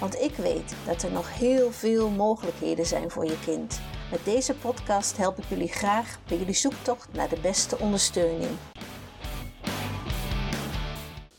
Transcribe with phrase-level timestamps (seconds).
[0.00, 3.80] Want ik weet dat er nog heel veel mogelijkheden zijn voor je kind.
[4.10, 8.50] Met deze podcast help ik jullie graag bij jullie zoektocht naar de beste ondersteuning.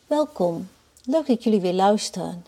[0.07, 0.69] Welkom,
[1.03, 2.45] leuk dat jullie weer luisteren.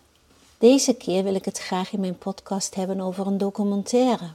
[0.58, 4.30] Deze keer wil ik het graag in mijn podcast hebben over een documentaire.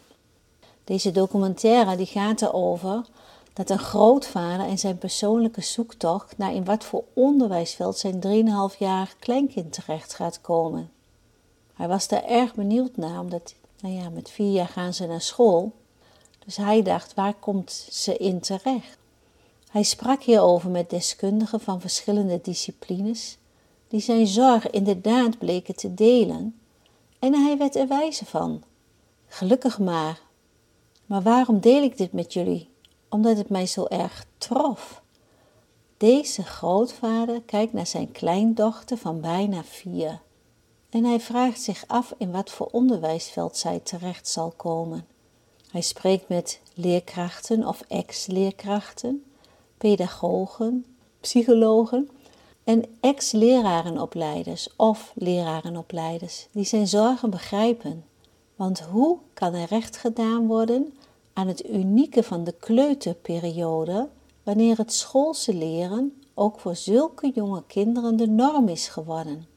[0.84, 3.04] Deze documentaire die gaat erover
[3.52, 8.22] dat een grootvader in zijn persoonlijke zoektocht naar in wat voor onderwijsveld zijn
[8.72, 10.90] 3,5 jaar kleinkind terecht gaat komen.
[11.74, 15.20] Hij was daar erg benieuwd naar, omdat, nou ja, met vier jaar gaan ze naar
[15.20, 15.72] school.
[16.44, 18.98] Dus hij dacht, waar komt ze in terecht?
[19.70, 23.38] Hij sprak hierover met deskundigen van verschillende disciplines,
[23.88, 26.58] die zijn zorg inderdaad bleken te delen,
[27.18, 28.62] en hij werd er wijzer van.
[29.26, 30.20] Gelukkig maar.
[31.06, 32.68] Maar waarom deel ik dit met jullie?
[33.08, 35.02] Omdat het mij zo erg trof.
[35.96, 40.20] Deze grootvader kijkt naar zijn kleindochter van bijna vier
[40.94, 45.06] en hij vraagt zich af in wat voor onderwijsveld zij terecht zal komen.
[45.70, 49.24] Hij spreekt met leerkrachten of ex-leerkrachten,
[49.78, 50.86] pedagogen,
[51.20, 52.10] psychologen
[52.64, 58.04] en ex-lerarenopleiders of lerarenopleiders die zijn zorgen begrijpen.
[58.56, 60.94] Want hoe kan er recht gedaan worden
[61.32, 64.08] aan het unieke van de kleuterperiode
[64.42, 69.53] wanneer het schoolse leren ook voor zulke jonge kinderen de norm is geworden?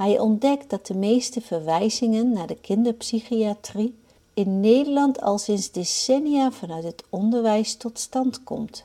[0.00, 3.98] Hij ontdekt dat de meeste verwijzingen naar de kinderpsychiatrie
[4.34, 8.84] in Nederland al sinds decennia vanuit het onderwijs tot stand komt.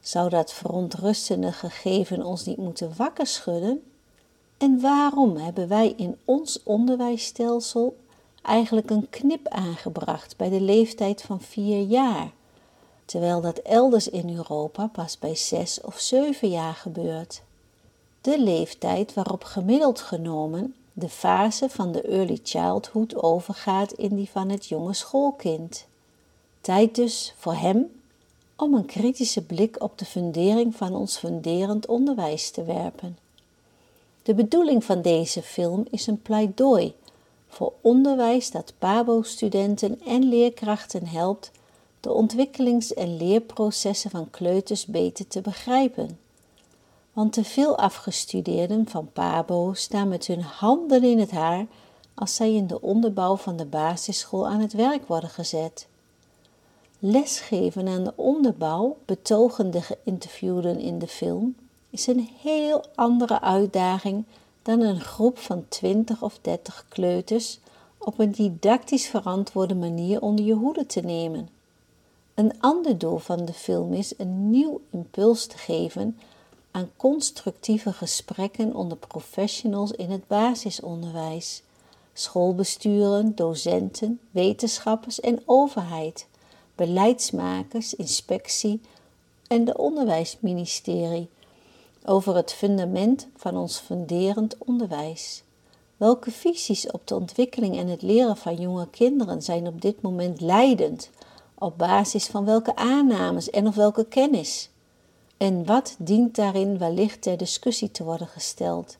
[0.00, 3.82] Zou dat verontrustende gegeven ons niet moeten wakker schudden?
[4.58, 7.96] En waarom hebben wij in ons onderwijsstelsel
[8.42, 12.30] eigenlijk een knip aangebracht bij de leeftijd van vier jaar,
[13.04, 17.42] terwijl dat elders in Europa pas bij zes of zeven jaar gebeurt?
[18.26, 24.48] De leeftijd waarop gemiddeld genomen de fase van de early childhood overgaat in die van
[24.48, 25.86] het jonge schoolkind.
[26.60, 27.90] Tijd dus voor hem
[28.56, 33.18] om een kritische blik op de fundering van ons funderend onderwijs te werpen.
[34.22, 36.94] De bedoeling van deze film is een pleidooi
[37.48, 41.50] voor onderwijs dat PABO-studenten en leerkrachten helpt
[42.00, 46.24] de ontwikkelings- en leerprocessen van kleuters beter te begrijpen
[47.16, 51.66] want te veel afgestudeerden van Pabo staan met hun handen in het haar
[52.14, 55.86] als zij in de onderbouw van de basisschool aan het werk worden gezet.
[56.98, 61.56] Lesgeven aan de onderbouw, betogen de geïnterviewden in de film,
[61.90, 64.24] is een heel andere uitdaging
[64.62, 67.58] dan een groep van 20 of 30 kleuters
[67.98, 71.48] op een didactisch verantwoorde manier onder je hoede te nemen.
[72.34, 76.18] Een ander doel van de film is een nieuw impuls te geven
[76.76, 81.62] aan constructieve gesprekken onder professionals in het basisonderwijs,
[82.12, 86.26] schoolbesturen, docenten, wetenschappers en overheid,
[86.74, 88.80] beleidsmakers, inspectie
[89.46, 91.28] en de onderwijsministerie
[92.04, 95.42] over het fundament van ons funderend onderwijs.
[95.96, 100.40] Welke visies op de ontwikkeling en het leren van jonge kinderen zijn op dit moment
[100.40, 101.10] leidend?
[101.54, 104.70] Op basis van welke aannames en of welke kennis?
[105.36, 108.96] En wat dient daarin wellicht ter discussie te worden gesteld,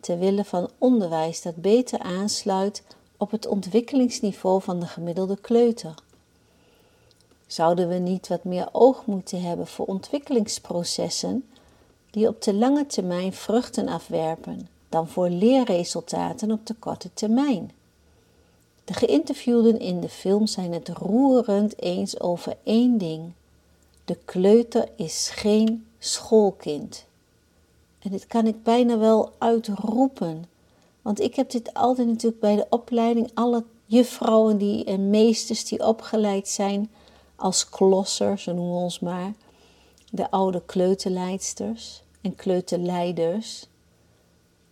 [0.00, 2.82] ter wille van onderwijs dat beter aansluit
[3.16, 5.94] op het ontwikkelingsniveau van de gemiddelde kleuter?
[7.46, 11.48] Zouden we niet wat meer oog moeten hebben voor ontwikkelingsprocessen
[12.10, 17.70] die op de lange termijn vruchten afwerpen dan voor leerresultaten op de korte termijn?
[18.84, 23.32] De geïnterviewden in de film zijn het roerend eens over één ding
[24.12, 27.06] de kleuter is geen schoolkind.
[27.98, 30.44] En dit kan ik bijna wel uitroepen.
[31.02, 35.86] Want ik heb dit altijd natuurlijk bij de opleiding, alle juffrouwen die, en meesters die
[35.86, 36.90] opgeleid zijn
[37.36, 39.32] als klosser, zo noemen we ons maar,
[40.10, 43.66] de oude kleuterleidsters en kleuterleiders,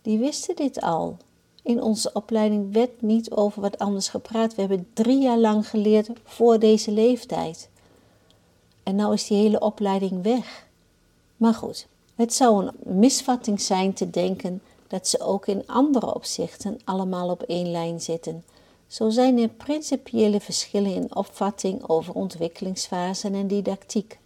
[0.01, 1.17] die wisten dit al.
[1.63, 4.55] In onze opleiding werd niet over wat anders gepraat.
[4.55, 7.69] We hebben drie jaar lang geleerd voor deze leeftijd.
[8.83, 10.67] En nou is die hele opleiding weg.
[11.37, 16.79] Maar goed, het zou een misvatting zijn te denken dat ze ook in andere opzichten
[16.83, 18.43] allemaal op één lijn zitten.
[18.87, 24.19] Zo zijn er principiële verschillen in opvatting over ontwikkelingsfasen en didactiek.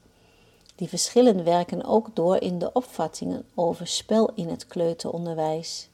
[0.75, 5.89] Die verschillen werken ook door in de opvattingen over spel in het kleuteronderwijs.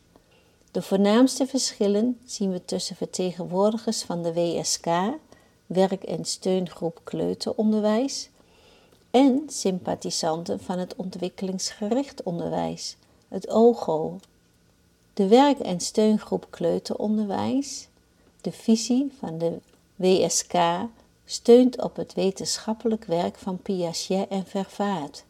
[0.71, 4.85] De voornaamste verschillen zien we tussen vertegenwoordigers van de WSK,
[5.65, 8.29] Werk- en Steungroep Kleuteronderwijs,
[9.11, 12.97] en sympathisanten van het ontwikkelingsgericht onderwijs,
[13.27, 14.19] het OGO.
[15.13, 17.87] De werk- en steungroep kleuteronderwijs,
[18.41, 19.59] de visie van de
[19.95, 20.53] WSK,
[21.25, 25.23] steunt op het wetenschappelijk werk van Piaget en Vervaat.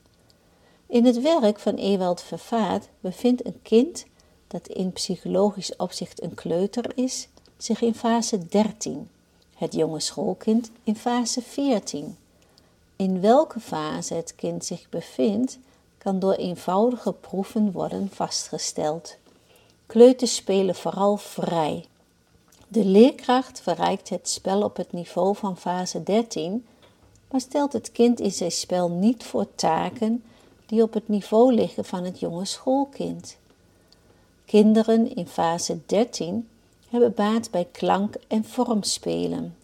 [0.85, 4.05] In het werk van Ewald Vervaat bevindt een kind
[4.47, 9.09] dat in psychologisch opzicht een kleuter is, zich in fase 13,
[9.55, 12.17] het jonge schoolkind in fase 14.
[13.01, 15.59] In welke fase het kind zich bevindt,
[15.97, 19.15] kan door eenvoudige proeven worden vastgesteld.
[19.85, 21.85] Kleuters spelen vooral vrij.
[22.67, 26.65] De leerkracht verrijkt het spel op het niveau van fase 13,
[27.31, 30.23] maar stelt het kind in zijn spel niet voor taken
[30.65, 33.37] die op het niveau liggen van het jonge schoolkind.
[34.45, 36.49] Kinderen in fase 13
[36.89, 39.55] hebben baat bij klank- en vormspelen.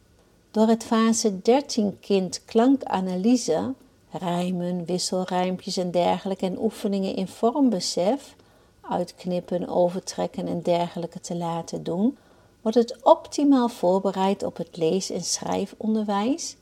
[0.51, 3.73] Door het fase 13 kind klankanalyse,
[4.11, 8.35] rijmen, wisselrijmpjes en dergelijke en oefeningen in vormbesef,
[8.81, 12.17] uitknippen, overtrekken en dergelijke te laten doen,
[12.61, 16.55] wordt het optimaal voorbereid op het lees- en schrijfonderwijs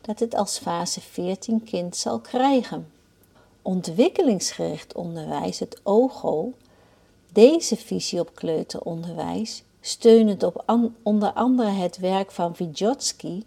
[0.00, 2.92] dat het als fase 14 kind zal krijgen.
[3.62, 6.52] Ontwikkelingsgericht onderwijs, het OGO,
[7.32, 10.64] deze visie op kleuteronderwijs, steunend op
[11.02, 13.42] onder andere het werk van Vygotsky,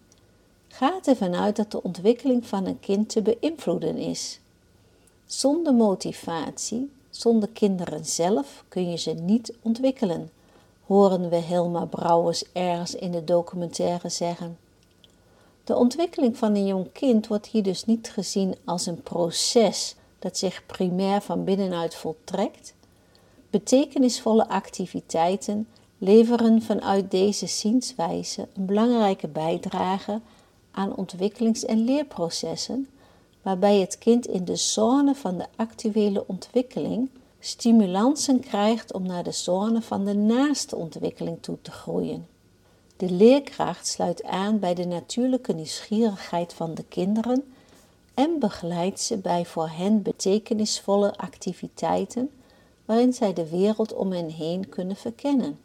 [0.67, 4.39] gaat ervan uit dat de ontwikkeling van een kind te beïnvloeden is.
[5.25, 10.31] Zonder motivatie, zonder kinderen zelf, kun je ze niet ontwikkelen,
[10.85, 14.57] horen we Helma Brouwers ergens in de documentaire zeggen.
[15.63, 20.37] De ontwikkeling van een jong kind wordt hier dus niet gezien als een proces dat
[20.37, 22.73] zich primair van binnenuit voltrekt.
[23.49, 30.21] Betekenisvolle activiteiten leveren vanuit deze zienswijze een belangrijke bijdrage
[30.71, 32.87] aan ontwikkelings- en leerprocessen,
[33.41, 37.09] waarbij het kind in de zone van de actuele ontwikkeling
[37.39, 42.27] stimulansen krijgt om naar de zone van de naaste ontwikkeling toe te groeien.
[42.97, 47.43] De leerkracht sluit aan bij de natuurlijke nieuwsgierigheid van de kinderen
[48.13, 52.29] en begeleidt ze bij voor hen betekenisvolle activiteiten
[52.85, 55.59] waarin zij de wereld om hen heen kunnen verkennen.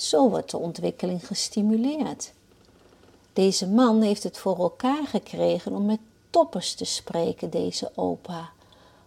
[0.00, 2.32] Zo wordt de ontwikkeling gestimuleerd.
[3.32, 5.98] Deze man heeft het voor elkaar gekregen om met
[6.30, 8.50] toppers te spreken, deze opa.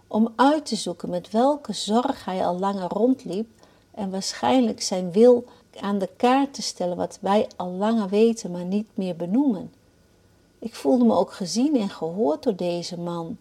[0.07, 3.47] Om uit te zoeken met welke zorg hij al langer rondliep
[3.91, 5.45] en waarschijnlijk zijn wil
[5.79, 9.73] aan de kaart te stellen wat wij al langer weten, maar niet meer benoemen.
[10.59, 13.37] Ik voelde me ook gezien en gehoord door deze man,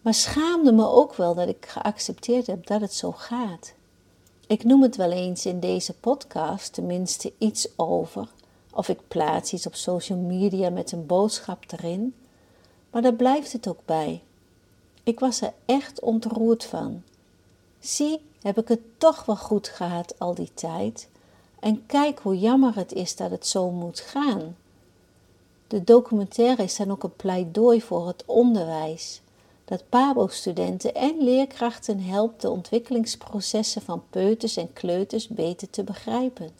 [0.00, 3.74] maar schaamde me ook wel dat ik geaccepteerd heb dat het zo gaat.
[4.46, 8.28] Ik noem het wel eens in deze podcast tenminste iets over,
[8.72, 12.14] of ik plaats iets op social media met een boodschap erin,
[12.90, 14.22] maar daar blijft het ook bij.
[15.02, 17.02] Ik was er echt ontroerd van.
[17.78, 21.08] Zie, heb ik het toch wel goed gehad al die tijd,
[21.60, 24.56] en kijk hoe jammer het is dat het zo moet gaan.
[25.66, 29.20] De documentaire is dan ook een pleidooi voor het onderwijs,
[29.64, 36.50] dat PABO-studenten en leerkrachten helpt de ontwikkelingsprocessen van peuters en kleuters beter te begrijpen.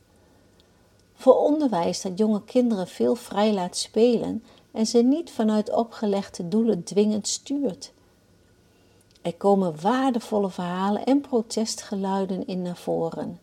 [1.14, 6.84] Voor onderwijs dat jonge kinderen veel vrij laat spelen en ze niet vanuit opgelegde doelen
[6.84, 7.92] dwingend stuurt.
[9.22, 13.40] Er komen waardevolle verhalen en protestgeluiden in naar voren.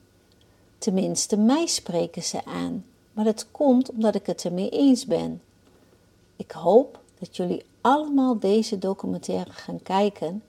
[0.78, 5.42] Tenminste, mij spreken ze aan, maar dat komt omdat ik het ermee eens ben.
[6.36, 10.44] Ik hoop dat jullie allemaal deze documentaire gaan kijken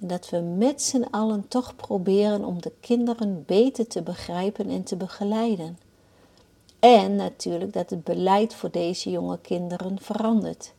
[0.00, 4.82] en dat we met z'n allen toch proberen om de kinderen beter te begrijpen en
[4.82, 5.78] te begeleiden.
[6.78, 10.72] En natuurlijk dat het beleid voor deze jonge kinderen verandert.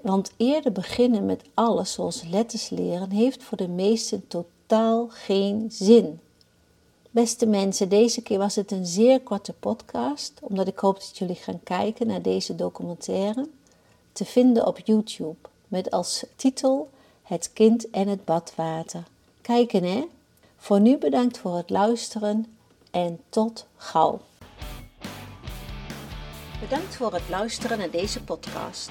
[0.00, 6.20] Want eerder beginnen met alles zoals letters leren heeft voor de meesten totaal geen zin.
[7.10, 11.34] Beste mensen, deze keer was het een zeer korte podcast, omdat ik hoop dat jullie
[11.34, 13.48] gaan kijken naar deze documentaire
[14.12, 16.90] te vinden op YouTube met als titel
[17.22, 19.02] Het kind en het badwater.
[19.40, 20.04] Kijken hè?
[20.56, 22.56] Voor nu bedankt voor het luisteren
[22.90, 24.20] en tot gauw.
[26.60, 28.90] Bedankt voor het luisteren naar deze podcast.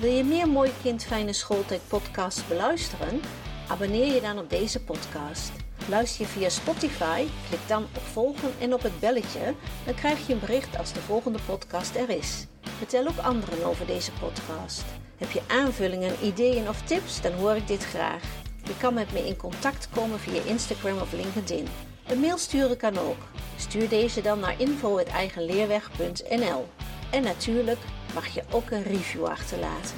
[0.00, 3.20] Wil je meer Mooi Kind Fijne Schooltijd podcast beluisteren?
[3.68, 5.52] Abonneer je dan op deze podcast.
[5.88, 7.26] Luister je via Spotify?
[7.48, 9.54] Klik dan op volgen en op het belletje.
[9.84, 12.46] Dan krijg je een bericht als de volgende podcast er is.
[12.80, 14.84] Vertel ook anderen over deze podcast.
[15.16, 17.20] Heb je aanvullingen, ideeën of tips?
[17.20, 18.22] Dan hoor ik dit graag.
[18.64, 21.66] Je kan met me in contact komen via Instagram of LinkedIn.
[22.06, 23.18] Een mail sturen kan ook.
[23.56, 26.68] Stuur deze dan naar info.eigenleerweg.nl
[27.10, 27.78] En natuurlijk
[28.14, 29.96] mag je ook een review achterlaten.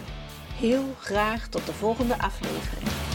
[0.55, 3.12] Heel graag tot de volgende aflevering.